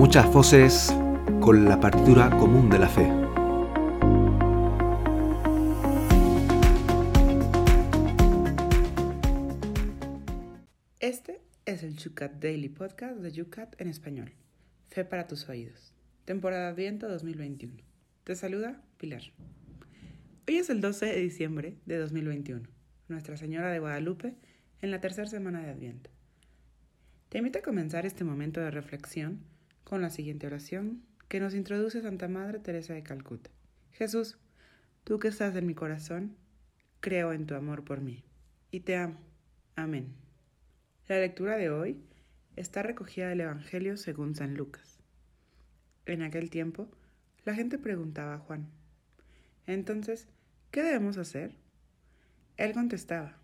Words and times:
muchas 0.00 0.32
voces 0.32 0.96
con 1.42 1.66
la 1.66 1.78
partitura 1.78 2.30
común 2.30 2.70
de 2.70 2.78
la 2.78 2.88
fe. 2.88 3.06
Este 11.00 11.42
es 11.66 11.82
el 11.82 11.98
Yucat 11.98 12.32
Daily 12.40 12.70
Podcast 12.70 13.18
de 13.18 13.30
Yucat 13.30 13.78
en 13.78 13.88
español. 13.88 14.32
Fe 14.88 15.04
para 15.04 15.26
tus 15.26 15.46
oídos. 15.50 15.92
Temporada 16.24 16.70
Adviento 16.70 17.06
2021. 17.06 17.74
Te 18.24 18.34
saluda 18.36 18.80
Pilar. 18.96 19.20
Hoy 20.48 20.56
es 20.56 20.70
el 20.70 20.80
12 20.80 21.04
de 21.04 21.20
diciembre 21.20 21.76
de 21.84 21.98
2021, 21.98 22.66
Nuestra 23.08 23.36
Señora 23.36 23.70
de 23.70 23.80
Guadalupe 23.80 24.34
en 24.80 24.92
la 24.92 25.02
tercera 25.02 25.28
semana 25.28 25.60
de 25.60 25.68
Adviento. 25.68 26.08
Te 27.28 27.36
invito 27.36 27.58
a 27.58 27.62
comenzar 27.62 28.06
este 28.06 28.24
momento 28.24 28.62
de 28.62 28.70
reflexión 28.70 29.44
con 29.90 30.02
la 30.02 30.10
siguiente 30.10 30.46
oración 30.46 31.02
que 31.26 31.40
nos 31.40 31.52
introduce 31.52 32.00
Santa 32.00 32.28
Madre 32.28 32.60
Teresa 32.60 32.94
de 32.94 33.02
Calcuta. 33.02 33.50
Jesús, 33.90 34.38
tú 35.02 35.18
que 35.18 35.26
estás 35.26 35.56
en 35.56 35.66
mi 35.66 35.74
corazón, 35.74 36.36
creo 37.00 37.32
en 37.32 37.44
tu 37.44 37.56
amor 37.56 37.82
por 37.82 38.00
mí 38.00 38.22
y 38.70 38.80
te 38.80 38.94
amo. 38.94 39.18
Amén. 39.74 40.14
La 41.08 41.18
lectura 41.18 41.56
de 41.56 41.70
hoy 41.70 42.00
está 42.54 42.84
recogida 42.84 43.30
del 43.30 43.40
Evangelio 43.40 43.96
según 43.96 44.36
San 44.36 44.54
Lucas. 44.54 45.00
En 46.06 46.22
aquel 46.22 46.50
tiempo, 46.50 46.88
la 47.44 47.56
gente 47.56 47.76
preguntaba 47.76 48.34
a 48.34 48.38
Juan, 48.38 48.68
entonces, 49.66 50.28
¿qué 50.70 50.84
debemos 50.84 51.18
hacer? 51.18 51.56
Él 52.58 52.74
contestaba, 52.74 53.40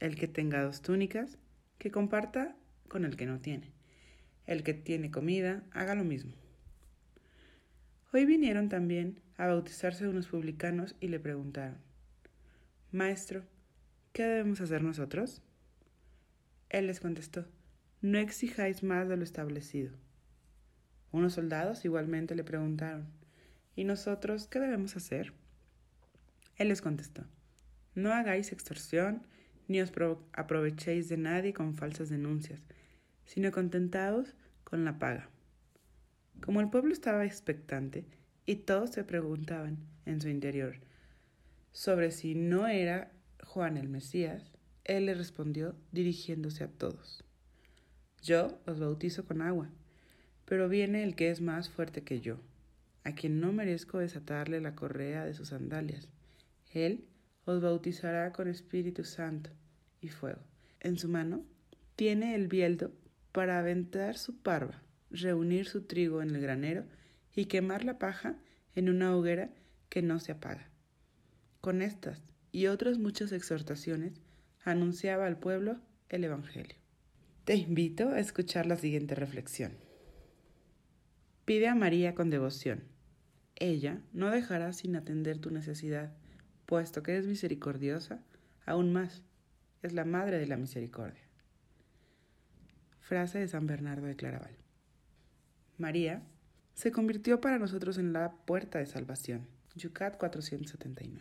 el 0.00 0.16
que 0.16 0.26
tenga 0.26 0.62
dos 0.62 0.80
túnicas, 0.80 1.36
que 1.76 1.90
comparta 1.90 2.56
con 2.88 3.04
el 3.04 3.14
que 3.14 3.26
no 3.26 3.40
tiene 3.40 3.81
el 4.46 4.62
que 4.62 4.74
tiene 4.74 5.10
comida, 5.10 5.62
haga 5.72 5.94
lo 5.94 6.04
mismo. 6.04 6.32
Hoy 8.12 8.26
vinieron 8.26 8.68
también 8.68 9.20
a 9.36 9.46
bautizarse 9.46 10.06
unos 10.06 10.26
publicanos 10.26 10.94
y 11.00 11.08
le 11.08 11.18
preguntaron, 11.18 11.78
Maestro, 12.90 13.44
¿qué 14.12 14.24
debemos 14.24 14.60
hacer 14.60 14.82
nosotros? 14.82 15.42
Él 16.68 16.86
les 16.86 17.00
contestó, 17.00 17.46
no 18.02 18.18
exijáis 18.18 18.82
más 18.82 19.08
de 19.08 19.16
lo 19.16 19.24
establecido. 19.24 19.92
Unos 21.10 21.34
soldados 21.34 21.84
igualmente 21.84 22.34
le 22.34 22.44
preguntaron, 22.44 23.06
¿y 23.76 23.84
nosotros 23.84 24.46
qué 24.46 24.60
debemos 24.60 24.96
hacer? 24.96 25.32
Él 26.56 26.68
les 26.68 26.82
contestó, 26.82 27.24
no 27.94 28.12
hagáis 28.12 28.52
extorsión, 28.52 29.26
ni 29.68 29.80
os 29.80 29.92
aprovechéis 30.32 31.08
de 31.08 31.16
nadie 31.16 31.52
con 31.52 31.74
falsas 31.74 32.10
denuncias, 32.10 32.62
sino 33.24 33.50
contentados 33.52 34.34
con 34.64 34.84
la 34.84 34.98
paga. 34.98 35.30
Como 36.40 36.60
el 36.60 36.70
pueblo 36.70 36.92
estaba 36.92 37.24
expectante 37.24 38.04
y 38.46 38.56
todos 38.56 38.90
se 38.90 39.04
preguntaban 39.04 39.78
en 40.06 40.20
su 40.20 40.28
interior 40.28 40.76
sobre 41.72 42.10
si 42.10 42.34
no 42.34 42.66
era 42.68 43.10
Juan 43.44 43.78
el 43.78 43.88
Mesías, 43.88 44.52
él 44.84 45.06
le 45.06 45.14
respondió 45.14 45.74
dirigiéndose 45.90 46.64
a 46.64 46.68
todos. 46.68 47.24
Yo 48.22 48.60
os 48.66 48.78
bautizo 48.78 49.24
con 49.24 49.40
agua, 49.40 49.70
pero 50.44 50.68
viene 50.68 51.02
el 51.02 51.16
que 51.16 51.30
es 51.30 51.40
más 51.40 51.70
fuerte 51.70 52.02
que 52.02 52.20
yo, 52.20 52.40
a 53.04 53.14
quien 53.14 53.40
no 53.40 53.52
merezco 53.52 53.98
desatarle 53.98 54.60
la 54.60 54.74
correa 54.74 55.24
de 55.24 55.32
sus 55.32 55.48
sandalias. 55.48 56.08
Él 56.72 57.06
os 57.46 57.62
bautizará 57.62 58.32
con 58.32 58.48
Espíritu 58.48 59.04
Santo 59.04 59.50
y 60.00 60.08
fuego. 60.08 60.42
En 60.80 60.98
su 60.98 61.08
mano 61.08 61.42
tiene 61.96 62.34
el 62.34 62.48
bieldo 62.48 62.92
para 63.32 63.58
aventar 63.58 64.16
su 64.16 64.36
parva, 64.36 64.82
reunir 65.10 65.66
su 65.66 65.82
trigo 65.82 66.22
en 66.22 66.30
el 66.30 66.40
granero 66.40 66.84
y 67.34 67.46
quemar 67.46 67.84
la 67.84 67.98
paja 67.98 68.36
en 68.74 68.88
una 68.88 69.16
hoguera 69.16 69.50
que 69.88 70.02
no 70.02 70.20
se 70.20 70.32
apaga. 70.32 70.68
Con 71.60 71.82
estas 71.82 72.22
y 72.50 72.66
otras 72.66 72.98
muchas 72.98 73.32
exhortaciones 73.32 74.20
anunciaba 74.64 75.26
al 75.26 75.38
pueblo 75.38 75.80
el 76.08 76.24
Evangelio. 76.24 76.76
Te 77.44 77.56
invito 77.56 78.10
a 78.10 78.20
escuchar 78.20 78.66
la 78.66 78.76
siguiente 78.76 79.14
reflexión. 79.14 79.72
Pide 81.44 81.68
a 81.68 81.74
María 81.74 82.14
con 82.14 82.30
devoción. 82.30 82.84
Ella 83.56 84.00
no 84.12 84.30
dejará 84.30 84.72
sin 84.72 84.94
atender 84.96 85.38
tu 85.38 85.50
necesidad, 85.50 86.12
puesto 86.66 87.02
que 87.02 87.16
es 87.16 87.26
misericordiosa, 87.26 88.22
aún 88.64 88.92
más, 88.92 89.22
es 89.82 89.92
la 89.92 90.04
Madre 90.04 90.38
de 90.38 90.46
la 90.46 90.56
Misericordia. 90.56 91.21
Frase 93.02 93.40
de 93.40 93.48
San 93.48 93.66
Bernardo 93.66 94.06
de 94.06 94.14
Claraval. 94.14 94.56
María 95.76 96.22
se 96.74 96.92
convirtió 96.92 97.40
para 97.40 97.58
nosotros 97.58 97.98
en 97.98 98.12
la 98.12 98.30
puerta 98.30 98.78
de 98.78 98.86
salvación. 98.86 99.46
Yucat 99.74 100.16
479. 100.18 101.20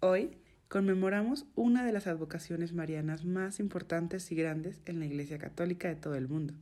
Hoy 0.00 0.38
conmemoramos 0.68 1.44
una 1.56 1.84
de 1.84 1.92
las 1.92 2.06
advocaciones 2.06 2.72
marianas 2.72 3.26
más 3.26 3.60
importantes 3.60 4.32
y 4.32 4.34
grandes 4.34 4.80
en 4.86 4.98
la 4.98 5.04
Iglesia 5.04 5.36
Católica 5.36 5.88
de 5.88 5.96
todo 5.96 6.14
el 6.14 6.26
mundo, 6.26 6.54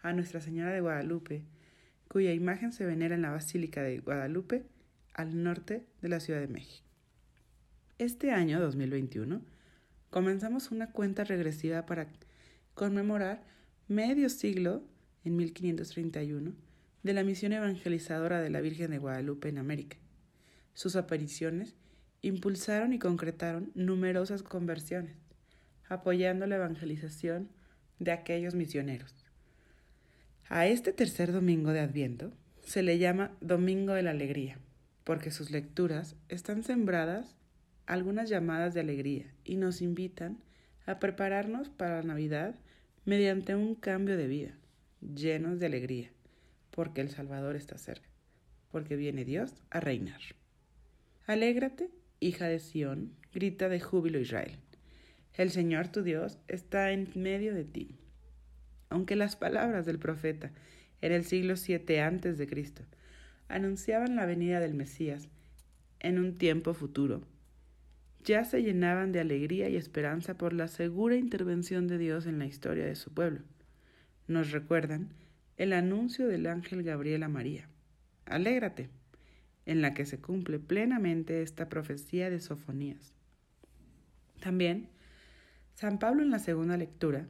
a 0.00 0.14
Nuestra 0.14 0.40
Señora 0.40 0.72
de 0.72 0.80
Guadalupe, 0.80 1.44
cuya 2.08 2.32
imagen 2.32 2.72
se 2.72 2.86
venera 2.86 3.14
en 3.14 3.22
la 3.22 3.30
Basílica 3.30 3.82
de 3.82 3.98
Guadalupe, 3.98 4.64
al 5.12 5.42
norte 5.42 5.84
de 6.00 6.08
la 6.08 6.20
Ciudad 6.20 6.40
de 6.40 6.48
México. 6.48 6.88
Este 7.98 8.32
año 8.32 8.60
2021 8.60 9.42
comenzamos 10.08 10.70
una 10.70 10.90
cuenta 10.90 11.22
regresiva 11.24 11.84
para 11.84 12.08
conmemorar 12.74 13.44
medio 13.88 14.28
siglo, 14.28 14.82
en 15.24 15.36
1531, 15.36 16.54
de 17.02 17.12
la 17.12 17.24
misión 17.24 17.52
evangelizadora 17.52 18.40
de 18.40 18.50
la 18.50 18.60
Virgen 18.60 18.90
de 18.90 18.98
Guadalupe 18.98 19.48
en 19.48 19.58
América. 19.58 19.96
Sus 20.74 20.96
apariciones 20.96 21.76
impulsaron 22.22 22.92
y 22.92 22.98
concretaron 22.98 23.72
numerosas 23.74 24.42
conversiones, 24.42 25.16
apoyando 25.88 26.46
la 26.46 26.56
evangelización 26.56 27.48
de 27.98 28.12
aquellos 28.12 28.54
misioneros. 28.54 29.14
A 30.48 30.66
este 30.66 30.92
tercer 30.92 31.32
domingo 31.32 31.72
de 31.72 31.80
Adviento 31.80 32.32
se 32.62 32.82
le 32.82 32.98
llama 32.98 33.32
Domingo 33.40 33.92
de 33.94 34.02
la 34.02 34.10
Alegría, 34.10 34.58
porque 35.04 35.30
sus 35.30 35.50
lecturas 35.50 36.16
están 36.28 36.62
sembradas 36.62 37.36
algunas 37.86 38.28
llamadas 38.28 38.74
de 38.74 38.80
alegría 38.80 39.34
y 39.44 39.56
nos 39.56 39.82
invitan 39.82 40.38
a 40.86 40.98
prepararnos 40.98 41.68
para 41.68 41.96
la 41.96 42.02
Navidad 42.02 42.54
mediante 43.04 43.54
un 43.54 43.74
cambio 43.74 44.16
de 44.16 44.26
vida, 44.26 44.54
llenos 45.00 45.58
de 45.58 45.66
alegría, 45.66 46.10
porque 46.70 47.00
el 47.00 47.10
Salvador 47.10 47.56
está 47.56 47.78
cerca, 47.78 48.08
porque 48.70 48.96
viene 48.96 49.24
Dios 49.24 49.54
a 49.70 49.80
reinar. 49.80 50.20
Alégrate, 51.26 51.90
hija 52.18 52.46
de 52.46 52.58
Sión, 52.58 53.14
grita 53.32 53.68
de 53.68 53.80
júbilo 53.80 54.18
Israel. 54.18 54.58
El 55.34 55.50
Señor 55.50 55.88
tu 55.88 56.02
Dios 56.02 56.38
está 56.48 56.90
en 56.90 57.08
medio 57.14 57.54
de 57.54 57.64
ti. 57.64 57.96
Aunque 58.88 59.16
las 59.16 59.36
palabras 59.36 59.86
del 59.86 59.98
profeta 59.98 60.50
en 61.00 61.12
el 61.12 61.24
siglo 61.24 61.54
VII 61.54 62.00
antes 62.00 62.36
de 62.36 62.46
Cristo 62.46 62.82
anunciaban 63.48 64.16
la 64.16 64.26
venida 64.26 64.60
del 64.60 64.74
Mesías 64.74 65.28
en 66.00 66.18
un 66.18 66.36
tiempo 66.38 66.74
futuro, 66.74 67.22
ya 68.24 68.44
se 68.44 68.62
llenaban 68.62 69.12
de 69.12 69.20
alegría 69.20 69.68
y 69.68 69.76
esperanza 69.76 70.36
por 70.36 70.52
la 70.52 70.68
segura 70.68 71.16
intervención 71.16 71.86
de 71.86 71.98
Dios 71.98 72.26
en 72.26 72.38
la 72.38 72.46
historia 72.46 72.84
de 72.84 72.94
su 72.94 73.12
pueblo. 73.12 73.40
Nos 74.28 74.50
recuerdan 74.50 75.08
el 75.56 75.72
anuncio 75.72 76.26
del 76.28 76.46
ángel 76.46 76.82
Gabriel 76.82 77.22
a 77.22 77.28
María. 77.28 77.68
Alégrate, 78.26 78.90
en 79.66 79.82
la 79.82 79.94
que 79.94 80.06
se 80.06 80.20
cumple 80.20 80.58
plenamente 80.58 81.42
esta 81.42 81.68
profecía 81.68 82.30
de 82.30 82.40
Sofonías. 82.40 83.14
También, 84.40 84.88
San 85.74 85.98
Pablo 85.98 86.22
en 86.22 86.30
la 86.30 86.38
segunda 86.38 86.76
lectura 86.76 87.26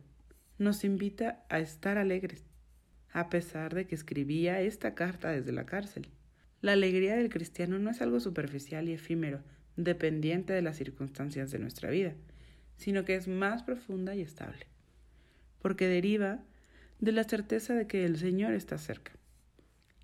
nos 0.58 0.84
invita 0.84 1.44
a 1.48 1.58
estar 1.58 1.98
alegres, 1.98 2.44
a 3.12 3.30
pesar 3.30 3.74
de 3.74 3.86
que 3.86 3.94
escribía 3.94 4.60
esta 4.60 4.94
carta 4.94 5.30
desde 5.30 5.52
la 5.52 5.66
cárcel. 5.66 6.08
La 6.60 6.72
alegría 6.72 7.16
del 7.16 7.30
cristiano 7.30 7.78
no 7.78 7.90
es 7.90 8.02
algo 8.02 8.20
superficial 8.20 8.88
y 8.88 8.92
efímero, 8.92 9.42
dependiente 9.84 10.52
de 10.52 10.62
las 10.62 10.76
circunstancias 10.76 11.50
de 11.50 11.58
nuestra 11.58 11.90
vida, 11.90 12.14
sino 12.76 13.04
que 13.04 13.14
es 13.14 13.28
más 13.28 13.62
profunda 13.62 14.14
y 14.14 14.22
estable, 14.22 14.66
porque 15.60 15.86
deriva 15.86 16.40
de 16.98 17.12
la 17.12 17.24
certeza 17.24 17.74
de 17.74 17.86
que 17.86 18.04
el 18.04 18.18
Señor 18.18 18.54
está 18.54 18.78
cerca 18.78 19.12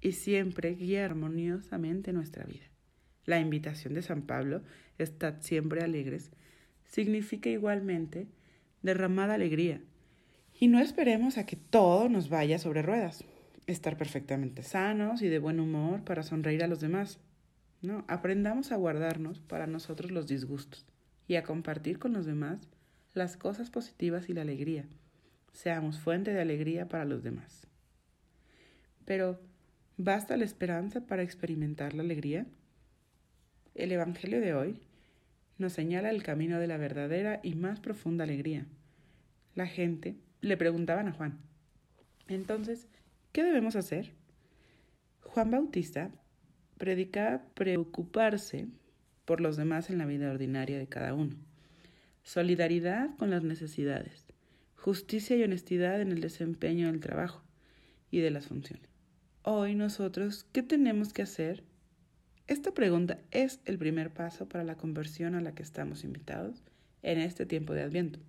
y 0.01 0.13
siempre 0.13 0.75
guía 0.75 1.05
armoniosamente 1.05 2.13
nuestra 2.13 2.45
vida. 2.45 2.65
La 3.25 3.41
invitación 3.41 3.95
de 3.95 4.03
San 4.03 4.23
Pablo, 4.23 4.63
estad 4.99 5.35
siempre 5.41 5.83
alegres, 5.83 6.31
significa 6.85 7.51
igualmente 7.51 8.29
derramada 8.83 9.35
alegría. 9.35 9.81
Y 10.59 10.69
no 10.69 10.79
esperemos 10.79 11.37
a 11.37 11.45
que 11.45 11.57
todo 11.57 12.09
nos 12.09 12.29
vaya 12.29 12.59
sobre 12.59 12.83
ruedas, 12.83 13.25
estar 13.67 13.97
perfectamente 13.97 14.63
sanos 14.63 15.23
y 15.23 15.29
de 15.29 15.39
buen 15.39 15.61
humor 15.61 16.05
para 16.05 16.23
sonreír 16.23 16.63
a 16.63 16.69
los 16.69 16.81
demás. 16.81 17.19
No, 17.87 18.05
aprendamos 18.09 18.73
a 18.73 18.77
guardarnos 18.77 19.39
para 19.39 19.69
nosotros 19.69 20.11
los 20.11 20.27
disgustos 20.27 20.85
y 21.29 21.37
a 21.37 21.45
compartir 21.45 22.01
con 22.01 22.13
los 22.15 22.27
demás 22.27 22.69
las 23.15 23.37
cosas 23.37 23.71
positivas 23.71 24.29
y 24.29 24.33
la 24.33 24.43
alegría. 24.43 24.87
Seamos 25.53 26.01
fuente 26.01 26.33
de 26.33 26.41
alegría 26.41 26.89
para 26.89 27.05
los 27.05 27.23
demás. 27.23 27.69
Pero, 29.05 29.39
¿basta 29.97 30.37
la 30.37 30.45
esperanza 30.45 31.07
para 31.07 31.23
experimentar 31.23 31.95
la 31.95 32.03
alegría? 32.03 32.45
El 33.77 33.93
Evangelio 33.93 34.41
de 34.41 34.53
hoy 34.53 34.81
nos 35.57 35.73
señala 35.73 36.11
el 36.11 36.25
camino 36.25 36.59
de 36.59 36.67
la 36.67 36.79
verdadera 36.79 37.39
y 37.45 37.55
más 37.55 37.79
profunda 37.79 38.25
alegría. 38.25 38.67
La 39.55 39.69
gente 39.69 40.17
le 40.41 40.57
preguntaban 40.57 41.07
a 41.07 41.13
Juan, 41.13 41.39
entonces, 42.27 42.89
¿qué 43.31 43.45
debemos 43.45 43.77
hacer? 43.77 44.13
Juan 45.23 45.53
Bautista 45.53 46.11
predicaba 46.79 47.43
preocuparse 47.55 48.67
por 49.25 49.41
los 49.41 49.57
demás 49.57 49.91
en 49.91 49.99
la 49.99 50.07
vida 50.07 50.31
ordinaria 50.31 50.79
de 50.79 50.87
cada 50.87 51.15
uno, 51.15 51.37
solidaridad 52.23 53.17
con 53.17 53.31
las 53.31 53.43
necesidades, 53.43 54.25
justicia 54.77 55.37
y 55.37 55.43
honestidad 55.43 56.01
en 56.01 56.13
el 56.13 56.21
desempeño 56.21 56.87
del 56.87 57.01
trabajo 57.01 57.43
y 58.11 58.21
de 58.21 58.31
las 58.31 58.47
funciones. 58.47 58.89
Hoy 59.43 59.75
nosotros, 59.75 60.47
¿qué 60.53 60.63
tenemos 60.63 61.13
que 61.13 61.23
hacer? 61.23 61.65
Esta 62.47 62.73
pregunta 62.73 63.19
es 63.33 63.61
el 63.65 63.79
primer 63.79 64.13
paso 64.13 64.49
para 64.49 64.65
la 64.65 64.77
conversión 64.77 65.35
a 65.35 65.41
la 65.41 65.55
que 65.55 65.63
estamos 65.63 66.05
invitados 66.05 66.63
en 67.03 67.19
este 67.19 67.47
tiempo 67.47 67.73
de 67.73 67.83
Adviento. 67.83 68.21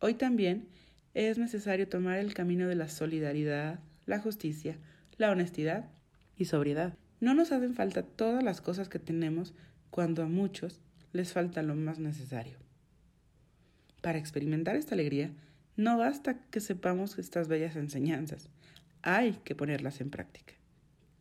Hoy 0.00 0.14
también 0.14 0.68
es 1.12 1.36
necesario 1.38 1.88
tomar 1.88 2.18
el 2.18 2.32
camino 2.32 2.68
de 2.68 2.76
la 2.76 2.88
solidaridad, 2.88 3.80
la 4.06 4.18
justicia, 4.18 4.78
la 5.18 5.30
honestidad 5.30 5.90
y 6.36 6.46
sobriedad. 6.46 6.94
No 7.20 7.34
nos 7.34 7.52
hacen 7.52 7.74
falta 7.74 8.02
todas 8.02 8.42
las 8.42 8.60
cosas 8.60 8.88
que 8.88 8.98
tenemos 8.98 9.54
cuando 9.90 10.22
a 10.22 10.26
muchos 10.26 10.80
les 11.12 11.32
falta 11.32 11.62
lo 11.62 11.74
más 11.74 11.98
necesario. 11.98 12.58
Para 14.00 14.18
experimentar 14.18 14.76
esta 14.76 14.94
alegría, 14.94 15.30
no 15.76 15.98
basta 15.98 16.38
que 16.50 16.60
sepamos 16.60 17.18
estas 17.18 17.48
bellas 17.48 17.76
enseñanzas, 17.76 18.48
hay 19.02 19.32
que 19.44 19.54
ponerlas 19.54 20.00
en 20.00 20.10
práctica. 20.10 20.54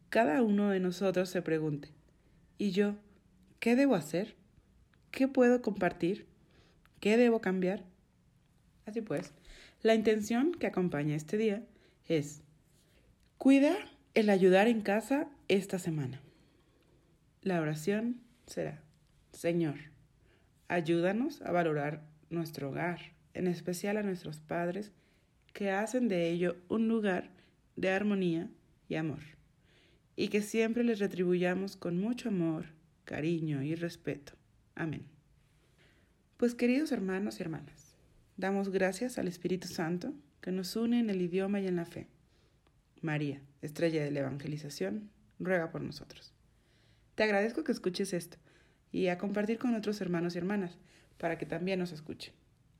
Cada 0.09 0.41
uno 0.41 0.69
de 0.69 0.79
nosotros 0.79 1.29
se 1.29 1.41
pregunte, 1.41 1.89
¿y 2.57 2.71
yo 2.71 2.95
qué 3.59 3.75
debo 3.75 3.95
hacer? 3.95 4.35
¿Qué 5.11 5.27
puedo 5.27 5.61
compartir? 5.61 6.25
¿Qué 6.99 7.17
debo 7.17 7.41
cambiar? 7.41 7.83
Así 8.85 9.01
pues, 9.01 9.33
la 9.81 9.95
intención 9.95 10.53
que 10.53 10.67
acompaña 10.67 11.15
este 11.15 11.37
día 11.37 11.63
es 12.07 12.41
cuida 13.37 13.77
el 14.13 14.29
ayudar 14.29 14.67
en 14.67 14.81
casa 14.81 15.27
esta 15.49 15.79
semana. 15.79 16.21
La 17.41 17.59
oración 17.59 18.21
será, 18.45 18.83
Señor, 19.33 19.75
ayúdanos 20.67 21.41
a 21.41 21.51
valorar 21.51 22.03
nuestro 22.29 22.69
hogar, 22.69 22.99
en 23.33 23.47
especial 23.47 23.97
a 23.97 24.03
nuestros 24.03 24.39
padres, 24.39 24.91
que 25.53 25.71
hacen 25.71 26.07
de 26.07 26.29
ello 26.29 26.55
un 26.69 26.87
lugar 26.87 27.31
de 27.75 27.89
armonía 27.89 28.47
y 28.87 28.95
amor, 28.95 29.21
y 30.15 30.27
que 30.27 30.43
siempre 30.43 30.83
les 30.83 30.99
retribuyamos 30.99 31.75
con 31.77 31.99
mucho 31.99 32.29
amor, 32.29 32.67
cariño 33.03 33.63
y 33.63 33.73
respeto. 33.73 34.33
Amén. 34.75 35.03
Pues 36.37 36.53
queridos 36.53 36.91
hermanos 36.91 37.39
y 37.39 37.43
hermanas, 37.43 37.95
damos 38.37 38.69
gracias 38.69 39.17
al 39.17 39.27
Espíritu 39.27 39.67
Santo 39.67 40.13
que 40.41 40.51
nos 40.51 40.75
une 40.75 40.99
en 40.99 41.09
el 41.09 41.21
idioma 41.21 41.59
y 41.59 41.65
en 41.65 41.75
la 41.75 41.85
fe. 41.85 42.07
María, 43.01 43.41
estrella 43.61 44.03
de 44.03 44.11
la 44.11 44.19
evangelización, 44.19 45.09
ruega 45.39 45.71
por 45.71 45.81
nosotros. 45.81 46.33
Te 47.15 47.23
agradezco 47.23 47.63
que 47.63 47.71
escuches 47.71 48.13
esto 48.13 48.37
y 48.91 49.07
a 49.07 49.17
compartir 49.17 49.57
con 49.59 49.75
otros 49.75 50.01
hermanos 50.01 50.35
y 50.35 50.37
hermanas 50.37 50.77
para 51.17 51.37
que 51.37 51.45
también 51.45 51.79
nos 51.79 51.91
escuchen. 51.91 52.33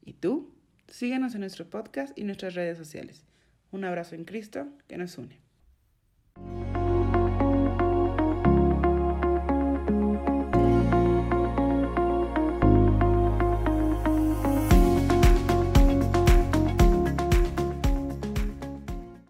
Y 0.03 0.13
tú, 0.13 0.53
síguenos 0.87 1.35
en 1.35 1.41
nuestro 1.41 1.69
podcast 1.69 2.17
y 2.17 2.23
nuestras 2.23 2.55
redes 2.55 2.77
sociales. 2.77 3.25
Un 3.71 3.83
abrazo 3.83 4.15
en 4.15 4.25
Cristo 4.25 4.67
que 4.87 4.97
nos 4.97 5.17
une. 5.17 5.48